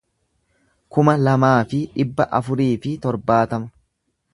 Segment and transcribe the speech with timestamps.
[0.95, 3.77] kuma lamaa fi dhibba afurii fi torbaatama